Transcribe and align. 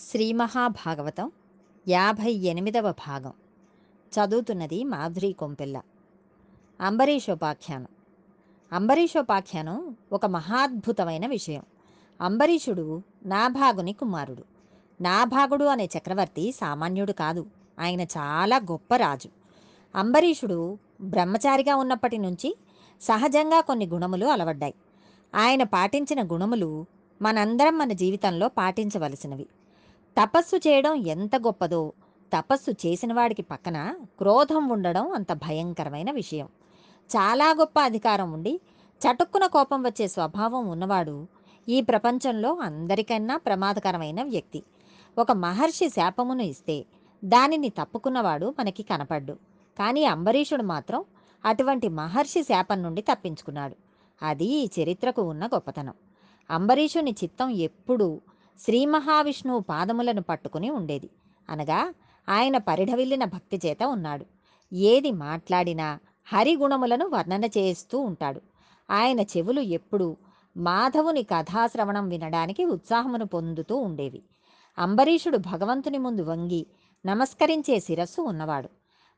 శ్రీ 0.00 0.32
మహాభాగవతం 0.32 1.32
యాభై 1.88 2.32
ఎనిమిదవ 2.32 2.92
భాగం. 2.92 3.32
చదువుతున్నది 3.90 4.84
మాధురి 4.84 5.32
కొంపెల్ల. 5.32 5.80
అంబరీషోపాఖ్యానం. 6.80 7.86
అంబరీషోపాఖ్యానం 8.72 9.96
ఒక 10.12 10.26
మహాద్భుతమైన 10.26 11.26
విషయం. 11.26 11.62
అంబరీషుడు 12.20 13.02
నాభాగుని 13.26 13.92
కుమారుడు. 13.92 14.44
నాభాగుడు 15.00 15.64
అనే 15.64 15.88
చక్రవర్తి 15.98 16.52
సామాన్యుడు 16.52 17.12
కాదు. 17.12 17.46
ఆయన 17.80 18.00
చాలా 18.00 18.56
గొప్ప 18.56 18.96
రాజు. 18.96 19.28
అంబరీషుడు 19.94 20.78
బ్రహ్మచారిగా 21.00 21.76
ఉన్నప్పటి 21.76 22.18
నుంచి 22.18 22.56
సహజంగా 23.02 23.60
కొన్ని 23.60 23.86
గుణములు 23.86 24.26
అలవడ్డాయి. 24.26 24.74
ఆయన 25.34 25.62
పాటించిన 25.62 26.22
గుణములు 26.22 26.86
మనందరం 27.22 27.78
మన 27.78 27.92
జీవితంలో 27.92 28.48
పాటించవలసినవి. 28.48 29.46
తపస్సు 30.22 30.56
చేయడం 30.56 30.94
ఎంత 30.94 31.36
గొప్పదో. 31.36 31.92
తపస్సు 32.38 32.70
చేసిన 32.70 33.12
వాడికి 33.12 33.42
పక్కన 33.42 33.94
క్రోధం 34.18 34.68
ఉండడం 34.68 35.12
అంత 35.12 35.32
భయంకరమైన 35.32 36.10
విషయం. 36.10 36.46
చాలా 37.16 37.50
గొప్ప 37.50 37.80
అధికారం 37.80 38.32
ఉండి 38.32 38.60
చటుక్కున 39.04 39.46
కోపం 39.46 39.82
వచ్చే 39.82 40.08
స్వభావం 40.08 40.68
ఉన్నవాడు 40.68 41.26
ఈ 41.68 41.80
ప్రపంచంలో 41.80 42.54
అందరికన్నా 42.54 43.36
ప్రమాదకరమైన 43.36 44.22
వ్యక్తి. 44.22 44.62
ఒక 45.18 45.32
మహర్షి 45.32 45.88
శాపమును 45.88 46.42
ఇస్తే 46.42 46.84
దానిని 47.24 47.68
తప్పుకున్నవాడు 47.68 48.54
మనకి 48.58 48.82
కనపడ్డు. 48.82 49.32
కానీ 49.78 50.04
అంబరీషుడు 50.04 50.62
మాత్రం 50.62 51.04
అటువంటి 51.44 51.88
మహర్షి 51.88 52.42
శాపం 52.42 52.82
నుండి 52.82 53.02
తప్పించుకున్నాడు. 53.02 53.76
అది 54.22 54.44
ఈ 54.44 54.68
చరిత్రకు 54.80 55.22
ఉన్న 55.22 55.46
గొప్పతనం. 55.46 55.94
అంబరీషుని 56.50 57.10
చిత్తం 57.10 57.48
ఎప్పుడూ 57.48 58.20
శ్రీ 58.58 58.84
మహావిష్ణువు 58.84 59.60
పాదములను 59.60 60.22
పట్టుకుని 60.22 60.70
ఉండేది. 60.70 61.10
అనగా 61.50 61.94
ఆయన 62.28 62.58
పరిఢవిల్లిన 62.58 63.24
భక్తి 63.24 63.60
చేత 63.66 63.82
ఉన్నాడు. 63.82 64.26
ఏది 64.72 65.10
మాట్లాడినా 65.10 65.98
హరిగుణములను 66.32 67.08
వర్ణన 67.08 67.44
చేస్తూ 67.44 67.98
ఉంటాడు. 67.98 68.40
ఆయన 68.90 69.20
చెవులు 69.20 69.60
ఎప్పుడూ 69.60 70.16
మాధవుని 70.56 71.22
కథాశ్రవణం 71.22 72.08
వినడానికి 72.08 72.64
ఉత్సాహమును 72.64 73.26
పొందుతూ 73.26 73.76
ఉండేవి. 73.76 74.22
అంబరీషుడు 74.78 75.38
భగవంతుని 75.38 75.98
ముందు 75.98 76.22
వంగి 76.22 76.66
నమస్కరించే 77.06 77.80
శిరస్సు 77.80 78.22
ఉన్నవాడు. 78.22 78.68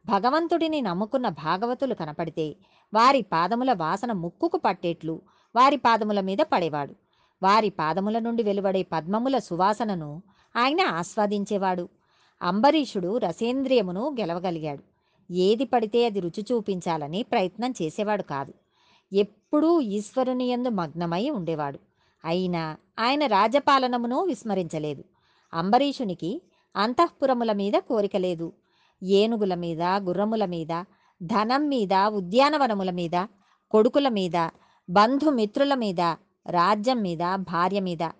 భగవంతుడిని 0.06 0.80
నమ్ముకున్న 0.80 1.28
భాగవతులు 1.28 1.94
కనపడితే 1.94 2.56
వారి 2.94 3.22
పాదముల 3.22 3.72
వాసన 3.72 4.12
ముక్కుకు 4.12 4.58
పట్టేట్లు 4.58 5.22
వారి 5.56 5.76
పాదముల 5.76 6.20
మీద 6.20 6.38
పడేవాడు. 6.38 6.94
వారి 7.42 7.70
పాదముల 7.70 8.18
నుండి 8.18 8.42
వెలువడే 8.42 8.82
పద్మముల 8.82 9.38
సువాసనను 9.38 10.22
ఆయన 10.56 10.80
ఆస్వాదించేవాడు. 10.80 11.88
అంబరీషుడు 12.42 13.18
రసేంద్రియమును 13.18 14.16
గెలవగలిగాడు. 14.20 14.82
ఏది 15.32 15.64
పడితే 15.64 16.06
అది 16.06 16.20
రుచి 16.20 16.44
చూపించాలని 16.52 17.22
ప్రయత్నం 17.22 17.74
చేసేవాడు 17.82 18.22
కాదు. 18.22 18.54
ఎప్పుడూ 19.12 19.80
ఈశ్వరుని 19.80 20.44
యందు 20.44 20.68
మగ్నమై 20.68 21.30
ఉండేవాడు. 21.30 21.78
అయినా 22.24 22.76
ఆయన 22.98 23.26
రాజపాలనమును 23.26 24.22
విస్మరించలేదు. 24.22 25.04
అంబరీషునికి 25.54 26.42
అంతఃపురముల 26.76 27.52
మీద 27.52 27.72
కోరిక 27.72 28.16
లేదు. 28.16 28.52
ఏనుగుల 29.02 29.54
మీద 29.54 29.82
గుర్రముల 29.82 30.44
మీద 30.44 30.84
ధనం 31.22 31.68
మీద 31.68 31.94
ఉద్యానవనముల 31.94 32.90
మీద 32.90 33.26
కొడుకుల 33.70 34.08
మీద 34.08 34.48
బంధుమిత్రుల 34.90 35.74
మీద 35.74 36.14
రాజ్యం 36.50 37.02
మీద 37.02 37.34
భార్య 37.34 37.80
మీద 37.80 38.10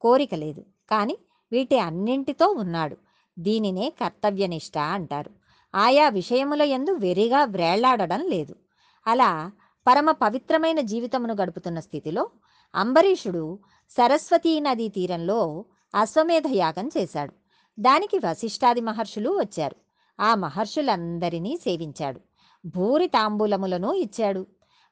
కోరిక 0.00 0.34
లేదు. 0.34 0.60
కానీ 0.90 1.18
వీటి 1.52 1.78
అన్నింటితో 1.78 2.46
ఉన్నాడు. 2.46 2.96
దీనినే 3.38 3.92
కర్తవ్యనిష్ట 4.00 4.78
అంటారు. 4.78 5.30
ఆయా 5.74 6.08
విషయముల 6.08 6.62
ఎందు 6.62 6.90
వెరిగా 6.90 7.44
వ్రేళ్ళాడడం 7.44 8.28
లేదు. 8.28 8.56
అలా 9.06 9.50
పరమ 9.86 10.10
పవిత్రమైన 10.10 10.80
జీవితమును 10.80 11.34
గడుపుతున్న 11.34 11.80
స్థితిలో 11.80 12.30
అంబరీషుడు 12.74 13.58
సరస్వతీ 13.90 14.60
నదీ 14.60 14.88
తీరంలో 14.88 15.64
అశ్వమేధ 15.94 16.42
యాగం 16.52 16.90
చేశాడు. 16.96 17.32
దానికి 17.80 18.18
వశిష్ఠాది 18.18 18.80
మహర్షులు 18.80 19.30
వచ్చారు. 19.30 19.76
ఆ 20.20 20.34
మహర్షులందరినీ 20.34 21.56
సేవించాడు. 21.56 22.20
భూరి 22.66 23.06
తాంబూలములను 23.06 23.92
ఇచ్చాడు. 23.92 24.46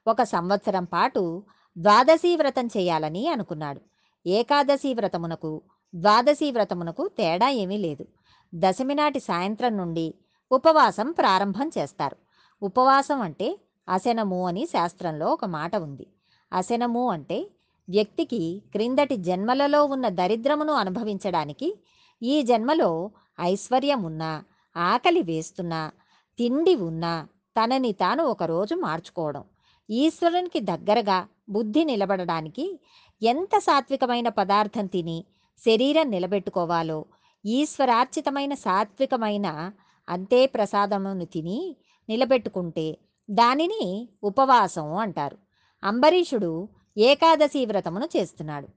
ఒక 0.07 0.23
సంవత్సరం 0.23 0.83
పాటు 0.83 1.43
ద్వాదశీ 1.77 2.35
వ్రతం 2.35 2.67
చేయాలని 2.67 3.27
అనుకున్నాడు. 3.27 3.81
ఏకాదశి 4.25 4.93
వ్రతమునకు 4.93 5.61
ద్వాదశీ 5.95 6.51
వ్రతమునకు 6.51 7.07
తేడా 7.07 7.49
ఏమీ 7.49 7.77
లేదు. 7.77 8.07
దశమి 8.55 8.95
నాటి 8.95 9.19
సాయంత్రం 9.19 9.77
నుండి 9.77 10.13
ఉపవాసం 10.51 11.11
ప్రారంభం 11.11 11.71
చేస్తారు. 11.77 12.17
ఉపవాసం 12.61 13.21
అంటే 13.21 13.57
అశనము 13.89 14.47
అని 14.47 14.65
శాస్త్రంలో 14.65 15.27
ఒక 15.27 15.45
మాట 15.45 15.75
ఉంది. 15.75 16.07
అశనము 16.53 17.09
అంటే 17.09 17.47
వ్యక్తికి 17.89 18.63
క్రిందటి 18.71 19.17
జన్మలలో 19.17 19.85
ఉన్న 19.85 20.09
దరిద్రమును 20.09 20.73
అనుభవించడానికి 20.73 21.79
ఈ 22.21 22.41
జన్మలో 22.41 23.11
ఐశ్వర్యం 23.39 24.03
ఉన్నా 24.03 24.43
ఆకలి 24.77 25.21
వేస్తున్నా 25.21 25.91
తిండి 26.37 26.75
ఉన్నా 26.75 27.27
తనని 27.57 27.91
తాను 27.91 28.23
ఒకరోజు 28.23 28.75
మార్చుకోవడం. 28.75 29.43
ఈశ్వరునికి 29.93 30.59
దగ్గరగా 30.59 31.27
బుద్ధి 31.49 31.83
నిలబడడానికి 31.83 32.79
ఎంత 33.23 33.57
సాత్వికమైన 33.57 34.29
పదార్థం 34.29 34.85
తిని 34.85 35.25
శరీరం 35.65 36.11
నిలబెట్టుకోవాలో 36.11 37.05
ఈశ్వరార్చితమైన 37.45 38.53
సాత్వికమైన 38.53 39.71
అంతే 40.09 40.45
ప్రసాదమును 40.45 41.25
తిని 41.25 41.75
నిలబెట్టుకుంటే 42.09 42.97
దానిని 43.29 44.09
ఉపవాసం 44.23 44.95
అంటారు. 44.95 45.37
అంబరీషుడు 45.83 46.67
ఏకాదశి 46.97 47.65
వ్రతమును 47.65 48.07
చేస్తున్నాడు. 48.17 48.67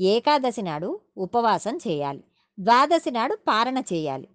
ఏకాదశి 0.00 0.62
నాడు 0.62 1.00
ఉపవాసం 1.16 1.76
చేయాలి. 1.88 2.24
ద్వాదశి 2.60 3.10
నాడు 3.10 3.34
పారణ 3.48 3.78
చేయాలి. 3.92 4.28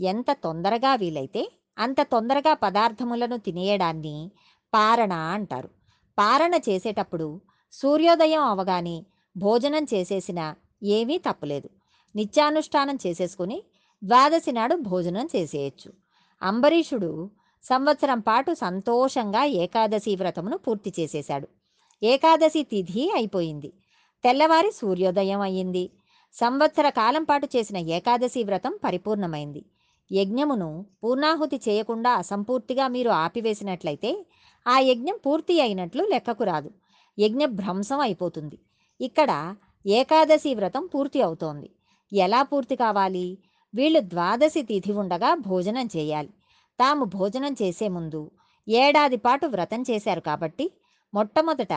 ఎంత 0.00 0.30
తొందరగా 0.44 0.94
వీలైతే 0.94 1.52
అంత 1.78 2.00
తొందరగా 2.02 2.54
పదార్థములను 2.54 3.36
తినేయడాన్ని 3.36 4.30
పారణ 4.74 5.12
అంటారు. 5.12 5.75
పారణ 6.18 6.54
చేసేటప్పుడు 6.54 7.40
సూర్యోదయం 7.72 8.42
అవగానే 8.42 9.06
భోజనం 9.36 9.86
చేసేసిన 9.94 10.54
ఏమీ 10.82 11.18
తప్పులేదు. 11.18 11.70
నిత్యానుష్ఠానం 12.16 12.98
చేసేసుకుని 13.06 13.62
ద్వాదశి 14.04 14.52
నాడు 14.52 14.74
భోజనం 14.74 15.28
చేసేయచ్చు. 15.36 15.92
అంబరీషుడు 16.42 17.30
సంవత్సరం 17.64 18.20
పాటు 18.20 18.54
సంతోషంగా 18.54 19.44
ఏకాదశి 19.44 20.16
వ్రతమును 20.16 20.56
పూర్తి 20.56 20.92
చేసేశాడు. 21.00 21.48
ఏకాదశి 22.02 22.62
తిథి 22.62 23.12
అయిపోయింది. 23.14 23.72
తెల్లవారి 24.24 24.72
సూర్యోదయం 24.72 25.40
అయ్యింది. 25.40 25.90
సంవత్సర 26.34 26.88
కాలం 26.88 27.24
పాటు 27.24 27.48
చేసిన 27.56 27.76
ఏకాదశి 27.76 28.42
వ్రతం 28.42 28.78
పరిపూర్ణమైంది. 28.84 29.64
యజ్ఞమును 30.12 30.86
పూర్ణాహుతి 31.04 31.60
చేయకుండా 31.68 32.10
అసంపూర్తిగా 32.10 32.88
మీరు 32.88 33.10
ఆపివేసినట్లయితే 33.10 34.26
ఆ 34.66 34.78
యజ్ఞం 34.78 35.16
పూర్తి 35.26 35.60
అయినట్లు 35.60 36.04
లెక్కకు 36.04 36.44
రాదు. 36.44 36.70
యజ్ఞ 37.18 37.44
భ్రంశం 37.44 38.00
అయిపోతుంది. 38.00 38.58
ఇక్కడ 39.00 39.56
ఏకాదశి 39.86 40.54
వ్రతం 40.54 40.86
పూర్తి 40.86 41.22
అవుతోంది. 41.22 41.70
ఎలా 42.12 42.42
పూర్తి 42.42 42.76
కావాలి? 42.76 43.38
వీళ్ళు 43.74 44.00
ద్వాదశి 44.00 44.62
తిథి 44.62 44.92
ఉండగా 44.92 45.34
భోజనం 45.34 45.88
చేయాలి. 45.96 46.28
తాము 46.78 47.04
భోజనం 47.04 47.56
చేసే 47.62 47.88
ముందు 47.88 48.30
ఏడాది 48.68 49.16
పాటు 49.16 49.46
వ్రతం 49.46 49.84
చేశారు 49.90 50.20
కాబట్టి 50.20 50.70
మొట్టమొదట 51.14 51.74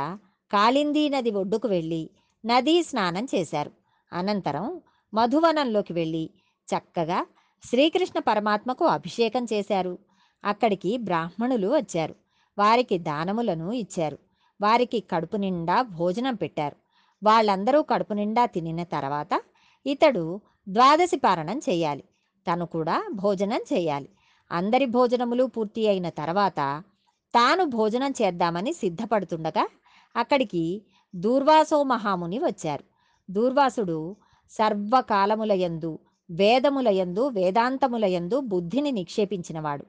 కాళిందీ 0.52 1.10
నది 1.10 1.32
ఒడ్డుకు 1.32 1.68
వెళ్ళి 1.68 2.10
నదీ 2.46 2.84
స్నానం 2.84 3.28
చేశారు. 3.36 3.72
అనంతరం 4.14 4.82
మధువనంలోకి 5.14 5.94
వెళ్ళి 5.94 6.30
చక్కగా 6.68 7.26
శ్రీకృష్ణ 7.64 8.20
పరమాత్మకు 8.20 8.86
అభిషేకం 8.86 9.48
చేశారు. 9.54 10.00
అక్కడికి 10.44 10.98
బ్రాహ్మణులు 10.98 11.68
వచ్చారు. 11.68 12.16
వారికి 12.60 12.98
దానములను 12.98 13.72
ఇచ్చారు. 13.72 14.18
వారికి 14.62 15.00
కడుపు 15.00 15.38
నిండా 15.38 15.82
భోజనం 15.82 16.36
పెట్టారు. 16.36 16.76
వాళ్ళందరూ 17.24 17.82
కడుపు 17.82 18.14
నిండా 18.14 18.46
తినిన 18.46 18.84
తర్వాత 18.84 19.42
ఇతడు 19.86 20.42
ద్వాదశి 20.70 21.18
పారణం 21.18 21.60
చేయాలి. 21.70 22.04
తను 22.48 22.66
కూడా 22.66 23.10
భోజనం 23.14 23.62
చేయాలి. 23.74 24.10
అందరి 24.52 24.86
భోజనములు 24.86 25.44
పూర్తి 25.44 25.88
అయిన 25.88 26.10
తర్వాత 26.10 26.84
తాను 27.36 27.64
భోజనం 27.66 28.14
చేద్దామని 28.22 28.74
సిద్ధపడుతుండగా 28.74 29.70
అక్కడికి 30.16 30.82
దూర్వాసో 31.16 31.84
మహాముని 31.84 32.40
వచ్చారు. 32.40 32.84
దూర్వాసుడు 33.32 34.16
సర్వకాలములయందు 34.50 36.00
వేదములయందు 36.32 37.28
వేదాంతములయందు 37.28 38.40
బుద్ధిని 38.40 38.92
నిక్షేపించినవాడు. 38.92 39.86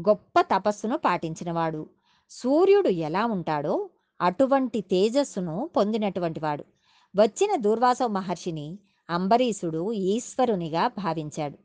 గొప్ప 0.00 0.40
తపస్సును 0.40 0.96
పాటించినవాడు. 0.96 1.86
సూర్యుడు 2.30 2.88
ఎలా 2.88 3.26
ఉంటాడో 3.26 3.90
అటువంటి 4.20 4.80
తేజస్సును 4.80 5.70
పొందినటువంటి 5.76 6.40
వాడు. 6.40 6.64
వచ్చిన 7.16 7.56
దూర్వాస 7.56 7.98
మహర్షిని 8.06 8.78
అంబరీషుడు 9.10 9.92
ఈశ్వరునిగా 9.92 10.88
భావించాడు. 10.88 11.58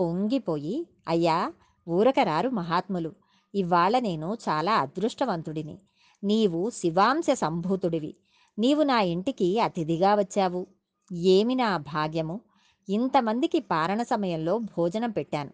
పొంగిపోయి 0.00 0.86
అయ్యా 1.08 1.52
ఊరకరారు 1.88 2.48
మహాత్ములు. 2.48 3.12
ఇవాళ 3.54 3.98
నేను 3.98 4.34
చాలా 4.48 4.76
అదృష్టవంతుడిని. 4.76 5.78
నీవు 6.24 6.70
శివాంశ 6.70 7.26
సంభూతుడివి. 7.32 8.16
నీవు 8.58 8.82
నా 8.82 9.00
ఇంటికి 9.00 9.60
అతిథిగా 9.60 10.14
వచ్చావు. 10.14 10.66
ఏమి 11.12 11.54
నా 11.54 11.76
భాగ్యము? 11.76 12.40
ఇంతమందికి 12.88 13.60
పారణ 13.60 14.02
సమయంలో 14.02 14.58
భోజనం 14.58 15.10
పెట్టాను. 15.10 15.50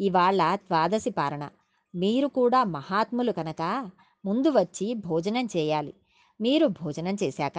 ఇవాళ 0.00 0.56
ద్వాదశి 0.56 1.10
పారణ. 1.10 1.48
మీరు 1.94 2.26
కూడా 2.26 2.64
మహాత్ములు 2.64 3.32
కనుక 3.32 3.90
ముందు 4.28 4.48
వచ్చి 4.48 4.94
భోజనం 4.94 5.46
చేయాలి. 5.56 5.94
మీరు 6.40 6.66
భోజనం 6.66 7.16
చేశాక 7.22 7.58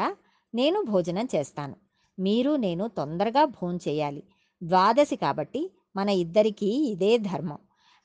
నేను 0.55 0.79
భోజనం 0.89 1.27
చేస్తాను. 1.35 1.75
మీరు 2.19 2.55
నేను 2.55 2.87
తొందరగా 2.87 3.45
భోంచేయాలి 3.45 4.23
ద్వాదశి 4.63 5.15
కాబట్టి 5.15 5.61
మన 5.95 6.09
ఇద్దరికీ 6.09 6.65
ఇదే 6.65 7.17
ధర్మం. 7.17 7.57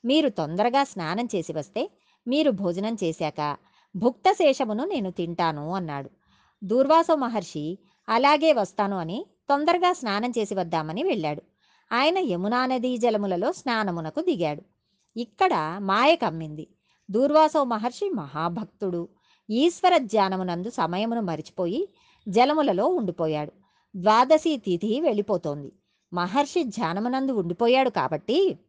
మీరు 0.05 0.29
తొందరగా 0.29 0.83
స్నానం 0.83 1.27
చేసి 1.35 1.53
వస్తే 1.53 1.83
మీరు 2.27 2.51
భోజనం 2.51 2.97
చేశాక 3.03 3.57
భుక్త 3.95 4.31
శేషమును 4.31 4.85
నేను 4.85 5.11
తింటాను 5.11 5.73
అన్నాడు. 5.73 6.09
దూర్వాస 6.63 7.07
మహర్షి 7.15 7.65
అలాగే 8.09 8.53
వస్తాను 8.53 8.97
అని 8.97 9.25
తొందరగా 9.49 9.93
స్నానం 9.93 10.31
చేసి 10.37 10.55
వద్దామని 10.55 11.03
వెళ్ళాడు. 11.03 11.41
ఆయన 11.91 12.17
యమునా 12.17 12.65
నదీ 12.65 12.97
జలములలో 12.97 13.51
స్నానమునకు 13.51 14.21
దిగాడు. 14.21 14.63
ఇక్కడ 15.19 15.79
మాయ 15.81 16.15
కమ్మింది. 16.15 16.67
దూర్వాసో 17.11 17.63
మహర్షి 17.63 18.09
మహాభక్తుడు 18.09 19.09
ఈశ్వర 19.49 19.97
ధ్యానమునందు 19.97 20.69
సమయమును 20.69 21.21
మరిచిపోయి 21.21 21.89
జలములలో 22.27 22.87
ఉండిపోయాడు. 22.87 23.51
ద్వాదశి 23.95 24.57
తిథి 24.57 25.01
వెళ్ళిపోతోంది. 25.01 25.71
మహర్షి 26.13 26.63
ధ్యానమునందు 26.63 27.31
ఉండిపోయాడు 27.31 27.89
కాబట్టి 27.89 28.59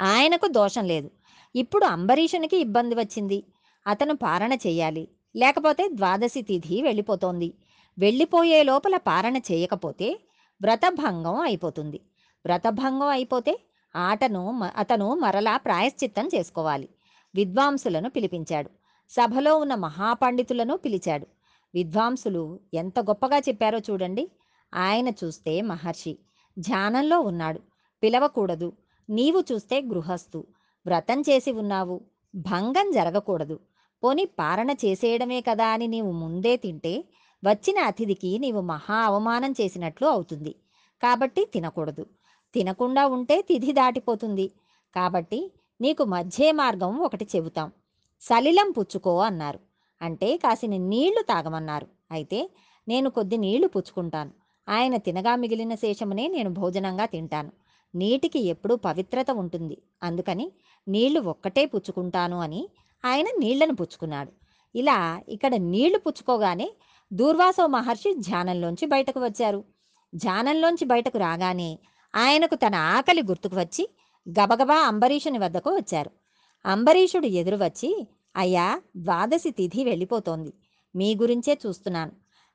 ఆయనకు 0.00 0.46
దోషం 0.46 0.84
లేదు. 0.84 1.10
ఇప్పుడు 1.56 1.84
అంబరీషునికి 1.84 2.56
ఇబ్బంది 2.56 2.94
వచ్చింది. 2.94 3.44
అతను 3.86 4.16
పారణ 4.16 4.52
చేయాలి. 4.52 5.08
లేకపోతే 5.36 5.88
ద్వాదశి 5.92 6.42
తిథి 6.42 6.82
వెళ్ళిపోతోంది. 6.82 7.54
వెళ్ళిపోయే 7.98 8.62
లోపల 8.62 8.96
పారణ 8.96 9.36
చేయకపోతే 9.36 10.20
వ్రతభంగం 10.62 11.40
అయిపోతుంది. 11.40 12.00
వ్రతభంగం 12.44 13.08
అయిపోతే 13.08 13.60
ఆటను 13.96 14.50
మ- 14.50 14.70
అతను 14.76 15.14
మరలా 15.14 15.56
ప్రాయశ్చిత్తం 15.56 16.26
చేసుకోవాలి. 16.26 16.88
విద్వాంసులను 17.34 18.10
పిలిపించాడు. 18.10 18.70
సభలో 19.10 19.56
ఉన్న 19.58 19.74
మహాపండితులను 19.74 20.76
పిలిచాడు. 20.76 21.26
విద్వాంసులు 21.74 22.60
ఎంత 22.74 23.00
గొప్పగా 23.00 23.38
చెప్పారో 23.38 23.78
చూడండి. 23.78 24.30
ఆయన 24.74 25.08
చూస్తే 25.08 25.60
మహర్షి 25.60 26.18
ధ్యానంలో 26.58 27.20
ఉన్నాడు. 27.20 27.60
పిలవకూడదు. 28.02 28.72
నీవు 29.10 29.44
చూస్తే 29.52 29.80
గృహస్థు. 29.80 30.46
వ్రతం 30.86 31.20
చేసి 31.20 31.52
ఉన్నావు. 31.52 32.00
భంగం 32.34 32.90
జరగకూడదు. 32.90 33.60
పోని 34.04 34.24
పారణ 34.24 34.70
చేసేయడమే 34.70 35.40
కదా 35.40 35.66
అని 35.66 35.86
నీవు 35.86 36.12
ముందే 36.12 36.56
తింటే 36.56 37.04
వచ్చిన 37.44 37.78
అతిథికి 37.78 38.38
నీవు 38.38 38.60
మహా 38.60 38.94
అవమానం 38.94 39.52
చేసినట్లు 39.52 40.06
అవుతుంది. 40.06 40.54
కాబట్టి 41.02 41.44
తినకూడదు. 41.44 42.06
తినకుండా 42.54 43.06
ఉంటే 43.06 43.42
తిథి 43.42 43.72
దాటిపోతుంది. 43.72 44.50
కాబట్టి 44.96 45.52
నీకు 45.82 46.04
మధ్య 46.04 46.52
మార్గం 46.52 46.98
ఒకటి 46.98 47.26
చెబుతాం. 47.36 47.72
సలిలం 48.20 48.70
పుచ్చుకో 48.70 49.18
అన్నారు. 49.18 49.60
అంటే 50.02 50.36
కాసిన 50.36 50.76
నీళ్ళు 50.76 51.22
తాగమన్నారు. 51.22 51.86
అయితే 52.10 52.50
నేను 52.88 53.10
కొద్ది 53.10 53.36
నీళ్ళు 53.36 53.68
పుచ్చుకుంటాను. 53.68 54.30
ఆయన 54.68 54.96
తినగా 54.96 55.36
మిగిలిన 55.36 55.74
శేషమునే 55.74 56.28
నేను 56.28 56.50
భోజనంగా 56.50 57.06
తింటాను. 57.06 57.52
నీటికి 57.94 58.38
ఎప్పుడూ 58.38 58.76
పవిత్రత 58.76 59.30
ఉంటుంది. 59.30 59.82
అందుకని 60.02 60.52
నీళ్ళు 60.88 61.20
ఒక్కటే 61.20 61.66
పుచ్చుకుంటాను 61.66 62.40
అని 62.40 62.68
ఆయన 63.04 63.26
నీళ్ళను 63.38 63.74
పుచ్చుకున్నాడు. 63.74 64.32
ఇలా 64.74 65.22
ఇక్కడ 65.28 65.54
నీళ్ళు 65.54 65.98
పుచ్చుకోగానే 65.98 66.72
దూర్వాసో 67.12 67.66
మహర్షి 67.66 68.14
ధ్యానంలోంచి 68.14 68.86
బయటకు 68.86 69.20
వచ్చారు. 69.20 69.64
ధ్యానంలోంచి 70.14 70.84
బయటకు 70.84 71.18
రాగానే 71.18 71.78
ఆయనకు 72.14 72.54
తన 72.54 72.74
ఆకలి 72.74 73.22
గుర్తుకు 73.22 73.56
వచ్చి 73.56 73.88
గబగబా 74.28 74.76
అంబరీషుని 74.80 75.38
వద్దకు 75.38 75.70
వచ్చారు. 75.70 76.10
అంబరీషుడు 76.66 77.26
ఎదురు 77.26 77.56
వచ్చి 77.56 78.08
అయ్యా 78.36 78.80
ద్వాదశి 78.96 79.50
తిథి 79.50 79.84
వెళ్ళిపోతోంది. 79.84 80.52
మీ 80.96 81.14
గురించే 81.14 81.58
చూస్తున్నాను. 81.66 82.12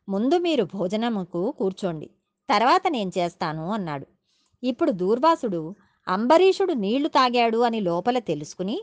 ముందు 0.10 0.38
మీరు 0.38 0.64
భోజనముకు 0.64 1.52
కూర్చోండి. 1.52 2.10
తర్వాత 2.50 2.82
నేను 2.90 3.12
చేస్తాను 3.18 3.72
అన్నాడు. 3.72 4.08
ఇప్పుడు 4.64 4.92
దూర్వాసుడు 4.92 5.76
అంబరీషుడు 6.08 6.74
నీళ్ళు 6.74 7.08
తాగాడు 7.08 7.58
అని 7.58 7.80
లోపల 7.80 8.20
తెలుసుకుని 8.20 8.82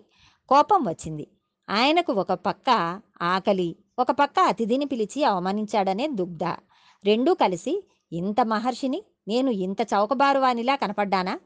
కోపం 0.48 0.84
వచ్చింది. 0.88 1.26
ఆయనకు 1.70 2.12
ఒక 2.12 2.32
పక్క 2.32 3.00
ఆకలి 3.22 3.76
ఒక 3.98 4.10
పక్క 4.10 4.40
అతిథిని 4.40 4.84
పిలిచి 4.84 5.25
అవమానించాడనే 5.25 6.08
దుగ్ధ. 6.08 6.44
రెండూ 7.04 7.34
కలిసి 7.34 7.88
ఇంత 8.12 8.40
మహర్షిని 8.40 9.04
నేను 9.28 9.50
ఇంత 9.50 9.76
చౌకబారువానిలా 9.82 10.76
కనపడ్డానా? 10.76 11.38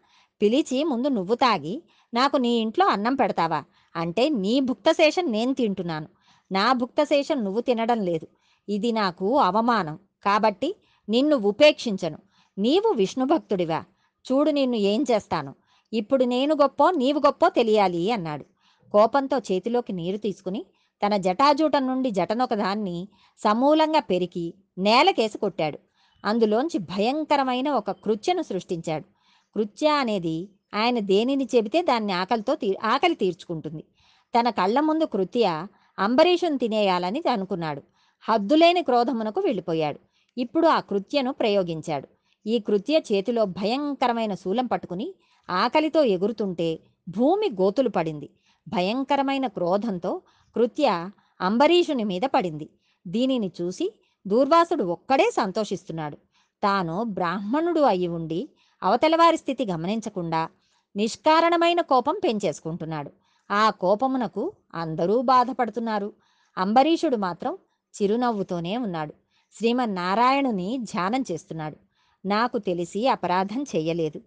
పిలిచి 0.42 0.84
ముందు 0.84 1.08
నువ్వు 1.08 1.34
తాగి 1.34 1.82
నాకు 2.14 2.36
నీ 2.36 2.58
ఇంట్లో 2.58 2.86
అన్నం 2.86 3.14
పెడతావా? 3.14 3.64
అంటే 3.96 4.28
నీ 4.28 4.60
భుక్తశేషం 4.60 5.32
నేను 5.32 5.54
తింటున్నాను. 5.54 6.08
నా 6.52 6.72
భుక్తశేషం 6.72 7.44
నువ్వు 7.44 7.60
తినడం 7.60 8.00
లేదు. 8.00 8.26
ఇది 8.68 8.92
నాకు 8.92 9.38
అవమానం. 9.38 9.98
కాబట్టి 10.24 10.76
నిన్ను 11.08 11.36
ఉపేక్షించను. 11.36 12.18
నీవు 12.58 12.92
విష్ణుభక్తుడివా 12.92 13.84
చూడు 14.32 14.50
నిన్ను 14.50 14.76
ఏం 14.76 15.04
చేస్తాను. 15.10 15.54
ఇప్పుడు 15.92 16.24
నేను 16.24 16.54
గొప్పో 16.54 16.90
నీవు 16.90 17.18
గొప్పో 17.18 17.48
తెలియాలి 17.48 18.10
అన్నాడు. 18.10 18.44
కోపంతో 18.92 19.38
చేతిలోకి 19.38 19.92
నీరు 19.92 20.16
తీసుకుని 20.16 20.66
తన 21.06 21.16
జటాజూటం 21.16 21.86
నుండి 21.86 22.10
జటనొకదాన్ని 22.10 23.08
సమూలంగా 23.38 24.00
పెరికి 24.00 24.54
నేలకేసి 24.78 25.38
కొట్టాడు. 25.38 25.78
అందులోంచి 26.24 26.78
భయంకరమైన 26.78 27.70
ఒక 27.70 27.90
కృత్యను 27.90 28.42
సృష్టించాడు. 28.42 29.17
కృత్య 29.54 29.88
అనేది 29.88 30.48
ఆయన 30.74 30.98
దేనిని 30.98 31.48
చెబితే 31.54 31.82
దాన్ని 31.82 32.12
ఆకలితో 32.12 32.54
తీ 32.54 32.76
ఆకలి 32.84 33.14
తీర్చుకుంటుంది. 33.14 33.84
తన 34.34 34.50
కళ్ళ 34.50 34.80
ముందు 34.80 35.04
కృత్య 35.04 35.66
అంబరీషుని 35.98 36.58
తినేయాలని 36.58 37.22
అనుకున్నాడు. 37.32 37.82
హద్దులేని 38.22 38.82
క్రోధమునకు 38.82 39.40
వెళ్ళిపోయాడు. 39.40 39.98
ఇప్పుడు 40.38 40.66
ఆ 40.66 40.80
కృత్యను 40.80 41.32
ప్రయోగించాడు. 41.32 42.08
ఈ 42.46 42.58
కృత్య 42.58 43.00
చేతిలో 43.12 43.44
భయంకరమైన 43.44 44.34
శూలం 44.34 44.66
పట్టుకుని 44.66 45.14
ఆకలితో 45.50 46.04
ఎగురుతుంటే 46.04 46.78
భూమి 47.08 47.48
గోతులు 47.50 47.88
పడింది. 47.88 48.30
భయంకరమైన 48.68 49.46
క్రోధంతో 49.46 50.22
కృత్య 50.54 51.10
అంబరీషుని 51.40 52.04
మీద 52.04 52.22
పడింది. 52.22 52.68
దీనిని 53.06 53.52
చూసి 53.60 53.92
దూర్వాసుడు 54.26 54.84
ఒక్కడే 54.84 55.30
సంతోషిస్తున్నాడు. 55.30 56.16
తాను 56.62 57.04
బ్రాహ్మణుడు 57.04 57.80
అయి 57.80 58.06
ఉండి 58.06 58.48
అవతలవారి 58.82 59.36
స్థితి 59.36 59.66
గమనించకుండా 59.66 60.48
నిష్కారణమైన 60.96 61.80
కోపం 61.80 62.20
పెంచేసుకుంటున్నాడు. 62.24 63.10
ఆ 63.50 63.70
కోపమునకు 63.70 64.52
అందరూ 64.74 65.22
బాధపడుతున్నారు. 65.22 66.12
అంబరీషుడు 66.58 67.16
మాత్రం 67.16 67.58
చిరునవ్వుతోనే 68.02 68.76
ఉన్నాడు. 68.76 69.14
శ్రీమన్నారాయణుని 69.58 70.78
ధ్యానం 70.82 71.24
చేస్తున్నాడు. 71.32 71.76
నాకు 72.26 72.58
తెలిసి 72.58 73.08
అపరాధం 73.08 73.62
చేయలేదు. 73.62 74.20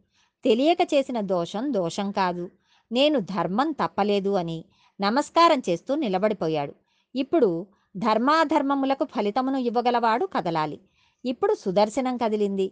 తెలియక 0.45 0.77
చేసిన 0.93 1.21
దోషం 1.21 1.73
దోషం 1.73 2.11
కాదు. 2.11 2.49
నేను 2.91 3.19
ధర్మం 3.19 3.71
తప్పలేదు 3.71 4.29
అని 4.29 4.65
నమస్కారం 5.01 5.61
చేస్తూ 5.69 5.95
నిలబడిపోయాడు. 5.95 6.73
ఇప్పుడు 7.15 7.67
ధర్మాధర్మములకు 7.97 9.05
ఫలితమును 9.05 9.57
ఇవ్వగలవాడు 9.57 10.25
కదలాలి. 10.25 10.79
ఇప్పుడు 11.25 11.53
సుదర్శనం 11.53 12.17
కదిలింది. 12.17 12.71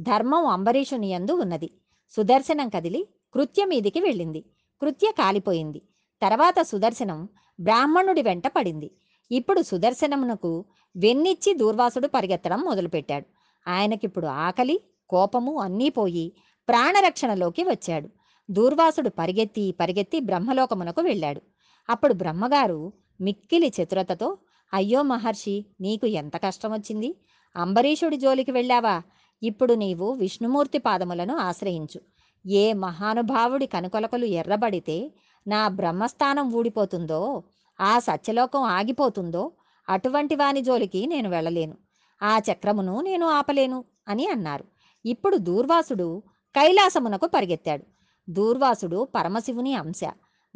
ధర్మం 0.00 0.46
అంబరీషుని 0.46 1.08
యందు 1.10 1.32
ఉన్నది. 1.32 1.70
సుదర్శనం 2.10 2.68
కదిలి 2.68 3.08
కృత్య 3.34 3.64
మీదికి 3.64 4.00
వెళ్ళింది. 4.00 4.44
కృత్య 4.82 5.10
కాలిపోయింది. 5.10 5.82
తర్వాత 6.22 6.62
సుదర్శనం 6.62 7.28
బ్రాహ్మణుడి 7.60 8.22
వెంట 8.22 8.46
పడింది. 8.46 8.90
ఇప్పుడు 9.30 9.62
సుదర్శనమునకు 9.62 10.64
వెన్నిచ్చి 10.96 11.54
దూర్వాసుడు 11.54 12.06
పరిగెత్తడం 12.06 12.60
మొదలుపెట్టాడు. 12.60 13.26
ఆయనకిప్పుడు 13.68 14.26
ఆకలి 14.26 14.80
కోపము 15.08 15.60
అన్నీ 15.60 15.88
పోయి 15.88 16.32
ప్రాణరక్షణలోకి 16.68 17.62
వచ్చాడు. 17.62 18.08
దూర్వాసుడు 18.50 19.08
పరిగెత్తి 19.08 19.74
పరిగెత్తి 19.80 20.20
బ్రహ్మలోకమునకు 20.20 21.00
వెళ్ళాడు. 21.00 21.42
అప్పుడు 21.90 22.14
బ్రహ్మగారు 22.14 22.92
మిక్కిలి 23.20 23.72
చతురతతో 23.82 24.38
అయ్యో 24.74 25.02
మహర్షి 25.02 25.66
నీకు 25.80 26.06
ఎంత 26.06 26.36
కష్టం 26.36 26.72
వచ్చింది 26.72 27.16
అంబరీషుడి 27.56 28.16
జోలికి 28.16 28.50
వెళ్ళావా? 28.50 29.02
ఇప్పుడు 29.42 29.74
నీవు 29.74 30.12
విష్ణుమూర్తి 30.12 30.78
పాదములను 30.78 31.36
ఆశ్రయించు. 31.36 32.00
ఏ 32.46 32.72
మహానుభావుడి 32.72 33.66
కనుకొలకలు 33.66 34.24
ఎర్రబడితే 34.24 35.12
నా 35.46 35.68
బ్రహ్మస్థానం 35.68 36.52
ఊడిపోతుందో 36.52 37.42
ఆ 37.80 37.98
సత్యలోకం 37.98 38.62
ఆగిపోతుందో 38.62 39.52
అటువంటి 39.88 40.34
వాని 40.34 40.60
జోలికి 40.60 41.06
నేను 41.06 41.30
వెళ్ళలేను. 41.30 41.76
ఆ 42.22 42.38
చక్రమును 42.38 43.00
నేను 43.00 43.26
ఆపలేను 43.26 43.84
అని 44.08 44.26
అన్నారు. 44.26 44.64
ఇప్పుడు 45.06 45.36
దూర్వాసుడు 45.36 46.22
కైలాసమునకు 46.56 47.26
పరిగెత్తాడు. 47.26 47.84
దూర్వాసుడు 48.30 49.08
పరమశివుని 49.16 49.74
అంశ. 49.74 50.00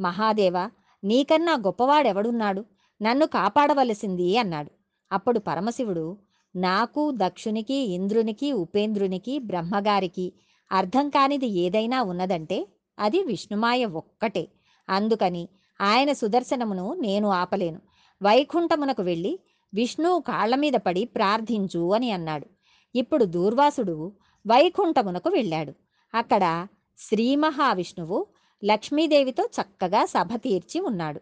మహాదేవ 0.00 0.70
నీకన్నా 1.04 1.54
గొప్పవాడెవడున్నాడు? 1.54 2.64
నన్ను 3.02 3.26
కాపాడవలసింది 3.26 4.38
అన్నాడు. 4.38 4.70
అప్పుడు 5.12 5.38
పరమశివుడు 5.38 6.18
నాకు 6.56 7.10
దక్షునికి 7.16 7.74
ఇంద్రునికి 7.74 8.52
ఉపేంద్రునికి 8.52 9.38
బ్రహ్మగారికి 9.38 10.32
అర్థం 10.72 11.08
కానిది 11.08 11.46
ఏదైనా 11.46 12.02
ఉన్నదంటే 12.02 12.66
అది 12.98 13.22
విష్ణుమాయ 13.22 13.84
ఒక్కటే. 13.84 14.48
అందుకని 14.88 15.48
ఆయన 15.80 16.12
సుదర్శనమును 16.12 16.94
నేను 16.94 17.28
ఆపలేను. 17.28 17.80
వైకుంఠమునకు 18.22 19.02
వెళ్ళి 19.02 19.38
విష్ణువు 19.74 20.20
కాళ్ళ 20.20 20.54
మీద 20.54 20.72
పడి 20.72 21.04
ప్రార్థించు 21.04 21.92
అని 21.92 22.10
అన్నాడు. 22.10 22.46
ఇప్పుడు 22.94 23.24
దూర్వాసుడు 23.24 24.12
వైకుంఠమునకు 24.46 25.28
వెళ్ళాడు. 25.28 25.72
అక్కడ 26.14 26.66
శ్రీ 26.98 27.36
మహావిష్ణువు 27.36 28.26
లక్ష్మీదేవితో 28.64 29.48
చక్కగా 29.60 30.04
సభ 30.04 30.28
తీర్చి 30.36 30.80
ఉన్నాడు. 30.80 31.20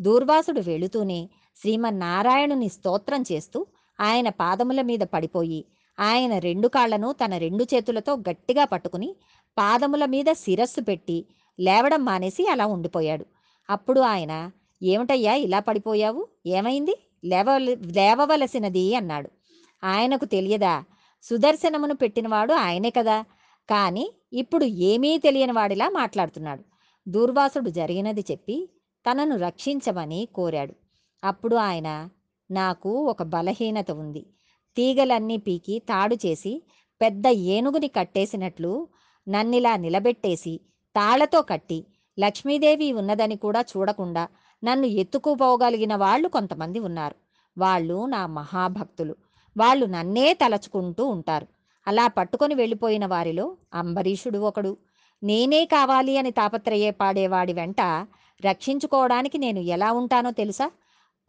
దూర్వాసుడు 0.00 0.60
వెళుతూనే 0.60 1.30
శ్రీమన్నారాయణుని 1.56 2.68
స్తోత్రం 2.68 3.24
చేస్తూ 3.32 3.66
ఆయన 4.02 4.28
పాదముల 4.28 4.82
మీద 4.82 4.98
పడిపోయి 4.98 5.64
ఆయన 6.00 6.38
రెండు 6.38 6.68
కాళ్ళను 6.68 7.12
తన 7.12 7.36
రెండు 7.36 7.64
చేతులతో 7.64 8.14
గట్టిగా 8.16 8.64
పట్టుకుని 8.64 9.16
పాదముల 9.58 10.04
మీద 10.04 10.24
శిరస్సు 10.32 10.80
పెట్టి 10.80 11.26
లేవడం 11.60 12.04
మానేసి 12.04 12.48
అలా 12.48 12.66
ఉండిపోయాడు. 12.66 13.26
అప్పుడు 13.70 14.00
ఆయన 14.00 14.50
ఏమిటయ్యా 14.82 15.34
ఇలా 15.34 15.58
పడిపోయావు? 15.58 16.28
ఏమైంది? 16.46 16.96
లేవ 17.24 17.58
లేవవలసినది 17.58 18.94
అన్నాడు. 18.94 19.30
ఆయనకు 19.84 20.24
తెలియదా? 20.24 20.84
సుదర్శనమును 21.22 21.94
పెట్టినవాడు 21.94 22.52
ఆయనే 22.52 22.90
కదా? 22.90 23.24
కానీ 23.70 24.12
ఇప్పుడు 24.32 24.64
ఏమీ 24.64 25.18
తెలియని 25.18 25.52
వాడిలా 25.52 25.88
మాట్లాడుతున్నాడు. 25.88 26.64
దూర్వాసుడు 27.08 27.70
జరిగినది 27.70 28.24
చెప్పి 28.30 28.68
తనను 29.10 29.36
రక్షించమని 29.36 30.28
కోరాడు. 30.34 30.74
అప్పుడు 31.24 31.56
ఆయన 31.56 32.08
నాకు 32.52 32.90
ఒక 33.06 33.22
బలహీనత 33.22 33.90
ఉంది. 33.90 34.26
తీగలన్నీ 34.76 35.36
పీకి 35.36 35.78
తాడు 35.78 36.16
చేసి 36.26 36.62
పెద్ద 37.02 37.26
ఏనుగుని 37.26 37.88
కట్టేసినట్లు 37.88 38.88
నన్నిలా 39.28 39.76
నిలబెట్టేసి 39.76 40.60
తాళ్ళతో 40.96 41.42
కట్టి 41.42 41.86
లక్ష్మీదేవి 42.18 42.92
ఉన్నదని 42.92 43.36
కూడా 43.36 43.60
చూడకుండా 43.60 44.28
నన్ను 44.64 44.86
ఎత్తుకుపోగలిగిన 44.86 45.94
వాళ్ళు 45.96 46.28
కొంతమంది 46.28 46.78
ఉన్నారు. 46.78 47.16
వాళ్ళు 47.58 48.06
నా 48.06 48.26
మహాభక్తులు. 48.26 49.16
వాళ్ళు 49.56 49.86
నన్నే 49.86 50.34
తలచుకుంటూ 50.34 51.06
ఉంటారు. 51.06 51.46
అలా 51.86 52.06
పట్టుకొని 52.08 52.54
వెళ్ళిపోయిన 52.54 53.06
వారిలో 53.06 53.56
అంబరీషుడు 53.74 54.38
ఒకడు. 54.38 54.76
నేనే 55.22 55.64
కావాలి 55.64 56.18
అని 56.18 56.30
తాపత్రయే 56.30 56.90
పాడేవాడి 56.90 57.52
వెంట 57.52 57.80
రక్షించుకోవడానికి 58.46 59.38
నేను 59.38 59.58
ఎలా 59.58 59.92
ఉంటానో 59.92 60.30
తెలుసా? 60.30 60.70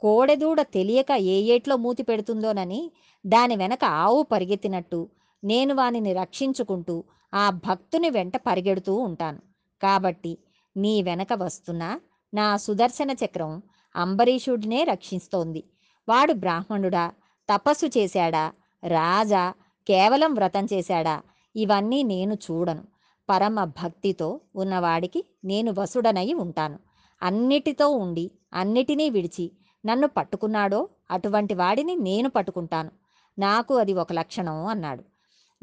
కోడెదూడ 0.04 0.62
తెలియక 0.62 1.12
ఏ 1.12 1.42
ఏట్లో 1.42 1.76
మూతి 1.76 2.04
పెడుతుందోనని 2.04 2.92
దాని 3.26 3.56
వెనక 3.56 3.84
ఆవు 3.86 4.24
పరిగెత్తినట్టు 4.24 5.10
నేను 5.44 5.76
వానిని 5.76 6.14
రక్షించుకుంటూ 6.14 7.04
ఆ 7.34 7.50
భక్తుని 7.50 8.10
వెంట 8.10 8.38
పరిగెడుతూ 8.38 8.96
ఉంటాను. 8.96 9.40
కాబట్టి 9.84 10.38
నీ 10.78 11.02
వెనక 11.04 11.28
వస్తున్న 11.34 12.00
నా 12.34 12.58
సుదర్శన 12.58 13.12
చక్రం 13.12 13.62
అంబరీషుడినే 13.96 14.84
రక్షిస్తోంది. 14.84 15.64
వాడు 16.10 16.34
బ్రాహ్మణుడా 16.34 17.12
తపస్సు 17.50 17.86
చేశాడా 17.86 18.54
రాజా 18.88 19.54
కేవలం 19.88 20.34
వ్రతం 20.34 20.68
చేశాడా 20.74 21.22
ఇవన్నీ 21.56 22.04
నేను 22.04 22.34
చూడను. 22.34 22.84
పరమ 23.30 23.64
భక్తితో 23.64 24.40
ఉన్నవాడికి 24.56 25.26
నేను 25.46 25.74
వసుడనై 25.80 26.34
ఉంటాను. 26.34 26.80
అన్నిటితో 27.22 27.90
ఉండి 27.90 28.32
అన్నిటినీ 28.54 29.10
విడిచి 29.10 29.52
నన్ను 29.86 30.08
పట్టుకున్నాడో 30.08 30.90
అటువంటి 31.12 31.54
వాడిని 31.54 31.96
నేను 31.96 32.30
పట్టుకుంటాను. 32.30 32.92
నాకు 33.40 33.76
అది 33.76 33.94
ఒక 33.94 34.14
లక్షణం 34.14 34.66
అన్నాడు. 34.66 35.04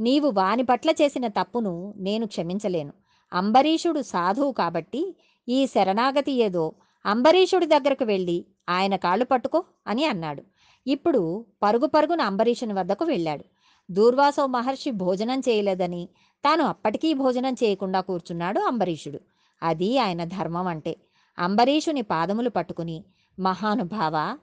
నీవు 0.00 0.30
వాని 0.30 0.62
పట్ల 0.62 0.90
చేసిన 0.90 1.26
తప్పును 1.26 1.94
నేను 1.96 2.26
క్షమించలేను. 2.26 2.92
అంబరీషుడు 3.32 4.02
సాధువు 4.02 4.52
కాబట్టి 4.52 5.16
ఈ 5.48 5.66
శరణాగతి 5.66 6.32
ఏదో 6.32 6.72
అంబరీషుడి 7.06 7.66
దగ్గరకు 7.66 8.04
వెళ్ళి 8.04 8.46
ఆయన 8.68 8.96
కాళ్ళు 8.96 9.24
పట్టుకో 9.24 9.64
అని 9.86 10.04
అన్నాడు. 10.04 10.42
ఇప్పుడు 10.86 11.46
పరుగు 11.62 11.86
పరుగున 11.86 12.20
అంబరీషుని 12.20 12.72
వద్దకు 12.72 13.04
వెళ్ళాడు. 13.04 13.44
దూర్వాసో 13.90 14.46
మహర్షి 14.46 14.90
భోజనం 14.90 15.40
చేయలేదని 15.40 16.08
తాను 16.44 16.64
అప్పటికీ 16.64 17.14
భోజనం 17.14 17.52
చేయకుండా 17.52 18.00
కూర్చున్నాడు 18.00 18.60
అంబరీషుడు. 18.60 19.20
అది 19.62 19.98
ఆయన 19.98 20.24
ధర్మం 20.24 20.66
అంటే. 20.66 20.96
అంబరీషుని 21.38 22.02
పాదములు 22.02 22.50
పట్టుకుని 22.50 23.04
మహానుభావ 23.38 24.36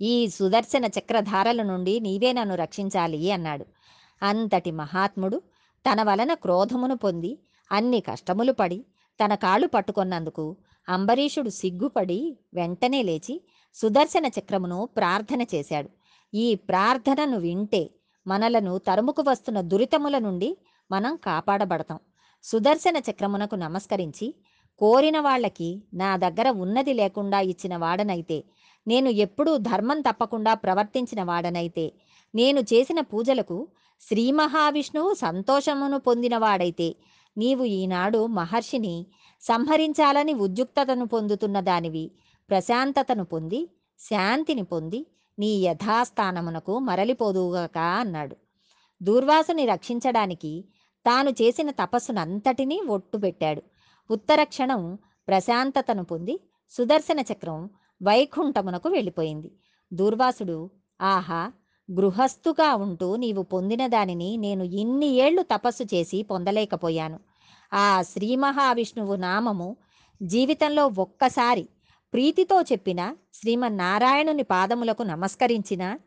ఈ 0.00 0.14
సుదర్శన 0.28 0.84
చక్రధారల 0.86 1.62
నుండి 1.62 2.00
నీవే 2.00 2.32
నన్ను 2.32 2.54
రక్షించాలి 2.54 3.30
అన్నాడు. 3.32 3.64
అంతటి 4.22 4.70
మహాత్ముడు 4.70 5.38
తన 5.84 6.02
వలన 6.02 6.34
క్రోధమును 6.34 6.96
పొంది 6.96 7.32
అన్ని 7.70 8.00
కష్టములు 8.00 8.52
పడి 8.52 8.78
తన 9.20 9.34
కాళ్ళు 9.34 9.66
పట్టుకొన్నందుకు 9.66 10.44
అంబరీషుడు 10.88 11.50
సిగ్గుపడి 11.50 12.38
వెంటనే 12.54 13.02
లేచి 13.02 13.34
సుదర్శన 13.74 14.26
చక్రమును 14.26 14.88
ప్రార్థన 14.96 15.42
చేశాడు. 15.54 15.90
ఈ 16.34 16.54
ప్రార్థనను 16.54 17.38
వింటే 17.38 17.82
మనలను 18.26 18.78
తరుముకు 18.78 19.22
వస్తున్న 19.28 19.60
దురితముల 19.60 20.18
నుండి 20.18 20.50
మనం 20.90 21.16
కాపాడబడతాం. 21.16 22.00
సుదర్శన 22.44 22.96
చక్రమునకు 23.10 23.54
నమస్కరించి 23.54 24.26
కోరిన 24.78 25.20
వాళ్ళకి 25.20 25.82
నా 25.92 26.16
దగ్గర 26.16 26.50
ఉన్నది 26.50 26.92
లేకుండా 26.92 27.40
ఇచ్చిన 27.40 27.76
వాడనైతే 27.76 28.44
నేను 28.86 29.10
ఎప్పుడూ 29.10 29.56
ధర్మం 29.56 30.00
తప్పకుండా 30.00 30.54
ప్రవర్తించిన 30.54 31.22
వాడనైతే 31.22 31.92
నేను 32.34 32.60
చేసిన 32.60 33.00
పూజలకు 33.00 33.68
శ్రీ 34.08 34.30
మహావిష్ణువు 34.30 35.14
సంతోషమును 35.14 35.98
పొందినవాడైతే 35.98 36.96
నీవు 37.36 37.64
ఈనాడు 37.64 38.26
మహర్షిని 38.26 39.06
సంహరించాలని 39.42 40.34
ఉద్యుక్తతను 40.34 41.06
పొందుతున్న 41.06 41.60
దానివి 41.60 42.10
ప్రశాంతతను 42.48 43.24
పొంది 43.24 43.68
శాంతిని 44.00 44.62
పొంది 44.62 45.06
నీ 45.38 45.58
యథాస్థానమునకు 45.58 46.78
మరలిపోదుగాక 46.78 47.78
అన్నాడు. 47.78 48.36
దూర్వాసుని 49.02 49.66
రక్షించడానికి 49.66 50.64
తాను 51.06 51.30
చేసిన 51.30 51.70
తపస్సునంతటినీ 51.70 52.80
ఒట్టుపెట్టాడు 52.88 53.62
ఉత్తర 54.10 54.44
క్షణం 54.44 54.98
ప్రశాంతతను 55.28 56.04
పొంది 56.04 56.40
సుదర్శన 56.70 57.20
చక్రం 57.20 57.70
వైకుంఠమునకు 58.02 58.88
వెళ్ళిపోయింది. 58.88 59.50
దూర్వాసుడు 59.92 60.70
ఆహా 61.00 61.52
గృహస్థుగా 61.88 62.74
ఉంటూ 62.74 63.16
నీవు 63.16 63.42
పొందిన 63.42 63.86
దానిని 63.86 64.36
నేను 64.36 64.64
ఇన్ని 64.64 65.06
ఏళ్ళు 65.06 65.42
తపస్సు 65.42 65.82
చేసి 65.82 66.22
పొందలేకపోయాను. 66.22 67.20
ఆ 67.72 68.02
శ్రీ 68.02 68.36
మహావిష్ణువు 68.36 69.14
నామము 69.14 69.76
జీవితంలో 70.22 70.90
ఒక్కసారి 70.98 71.68
ప్రీతితో 72.12 72.62
చెప్పిన 72.62 73.16
శ్రీమన్నారాయణుని 73.34 74.42
పాదములకు 74.42 75.02
నమస్కరించిన 75.02 75.98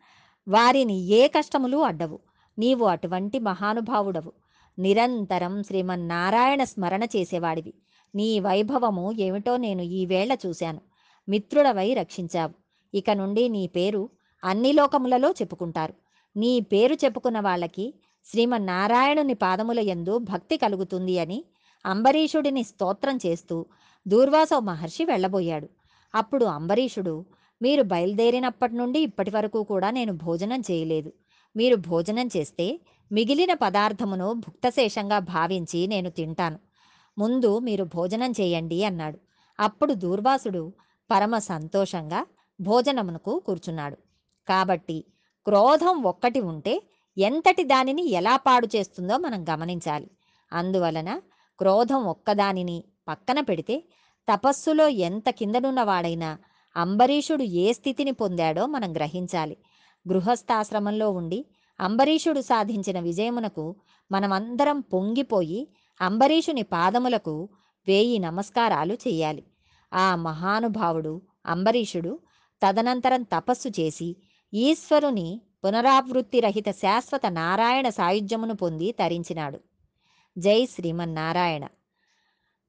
వారిని 0.47 1.05
ఏ 1.05 1.27
కష్టములు 1.27 1.77
అడ్డవు. 1.77 2.19
నీవు 2.59 2.85
అటువంటి 2.85 3.39
మహానుభావుడవు. 3.39 4.33
నిరంతరం 4.79 5.63
శ్రీమన్నారాయణ 5.63 6.63
స్మరణ 6.63 7.03
చేసేవాడివి. 7.03 7.73
నీ 8.15 8.39
వైభవము 8.39 9.11
ఏమిటో 9.19 9.57
నేను 9.57 9.81
ఈవేళ 9.81 10.33
చూశాను. 10.45 10.81
మిత్రుడవై 11.29 11.93
రక్షించావు. 11.93 12.53
ఇక 12.93 13.11
నుండి 13.11 13.49
నీ 13.49 13.67
పేరు 13.67 14.09
అన్ని 14.43 14.73
లోకములలో 14.73 15.31
చెప్పుకుంటారు. 15.31 15.93
నీ 16.37 16.59
పేరు 16.59 16.93
చెప్పుకున్న 16.93 17.39
వాళ్ళకి 17.39 17.93
శ్రీమన్నారాయణుని 18.25 19.33
పాదముల 19.33 19.79
యందు 19.79 20.17
భక్తి 20.17 20.57
కలుగుతుంది 20.57 21.19
అని 21.19 21.45
అంబరీషుడిని 21.85 22.63
స్తోత్రం 22.63 23.19
చేస్తూ 23.25 23.65
దూర్వాసో 24.07 24.59
మహర్షి 24.59 25.05
వెళ్ళబోయాడు. 25.05 25.69
అప్పుడు 26.15 26.45
అంబరీషుడు 26.45 27.25
మీరు 27.61 27.83
బయలుదేరినప్పటి 27.83 28.75
నుండి 28.75 28.99
ఇప్పటి 28.99 29.31
వరకు 29.31 29.63
కూడా 29.63 29.91
నేను 29.91 30.13
భోజనం 30.13 30.61
చేయలేదు. 30.71 31.13
మీరు 31.55 31.75
భోజనం 31.75 32.29
చేస్తే 32.37 32.79
మిగిలిన 33.11 33.53
పదార్థమును 33.53 34.33
భుక్తశేషంగా 34.33 35.19
భావించి 35.19 35.87
నేను 35.87 36.09
తింటాను. 36.09 36.59
ముందు 37.17 37.59
మీరు 37.59 37.83
భోజనం 37.83 38.31
చేయండి 38.31 38.83
అన్నాడు. 38.83 39.17
అప్పుడు 39.59 39.93
దూర్వాసుడు 39.93 40.73
పరమ 41.11 41.37
సంతోషంగా 41.37 42.25
భోజనమునకు 42.61 43.39
కూర్చున్నాడు. 43.39 43.97
కాబట్టి 44.47 44.97
క్రోధం 45.45 46.03
ఒక్కటి 46.03 46.39
ఉంటే 46.41 46.83
ఎంతటి 47.17 47.63
దానిని 47.63 48.09
ఎలా 48.09 48.37
పాడు 48.37 48.67
చేస్తుందో 48.75 49.17
మనం 49.17 49.45
గమనించాలి. 49.49 50.09
అందువలన 50.53 51.19
క్రోధం 51.59 52.03
ఒక్కదానిని 52.05 52.83
పక్కన 53.07 53.39
పెడితే 53.39 53.83
తపస్సులో 54.27 54.87
ఎంత 54.87 55.29
కిందనున్నవాడైనా 55.29 56.37
అంబరీషుడు 56.75 57.43
ఏ 57.43 57.73
స్థితిని 57.73 58.11
పొందాడో 58.11 58.65
మనం 58.65 58.95
గ్రహించాలి. 58.95 59.57
గృహస్థాశ్రమంలో 60.05 61.11
ఉండి 61.11 61.45
అంబరీషుడు 61.79 62.41
సాధించిన 62.41 62.99
విజయమునకు 62.99 63.75
మనమందరం 64.11 64.79
పొంగిపోయి 64.79 65.67
అంబరీషుని 66.03 66.63
పాదములకు 66.63 67.49
వేయి 67.87 68.19
నమస్కారాలు 68.19 68.93
చేయాలి 68.93 69.43
ఆ 69.93 70.15
మహానుభావుడు 70.15 71.21
అంబరీషుడు 71.45 72.19
తదనంతరం 72.65 73.21
తపస్సు 73.21 73.69
చేసి 73.69 74.15
ఈశ్వరుని 74.53 75.41
పునరావృత్తి 75.65 76.39
రహిత 76.39 76.71
శాశ్వత 76.71 77.25
నారాయణ 77.25 77.89
సాయుధ్యమును 77.89 78.55
పొంది 78.55 78.91
తరించినాడు. 78.91 79.59
జై 80.37 80.65
శ్రీమన్నారాయణ. 80.65 81.67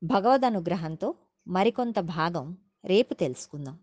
భగవద్ 0.05 0.45
అనుగ్రహంతో 0.45 1.14
మరికొంత 1.49 1.99
భాగం 1.99 2.59
రేపు 2.85 3.14
తెలుసుకుందాం. 3.14 3.79